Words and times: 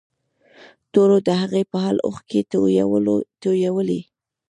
ټولو 0.93 1.15
د 1.27 1.29
هغې 1.41 1.61
په 1.71 1.77
حال 1.83 1.97
اوښکې 2.07 2.41
تویولې 3.41 4.01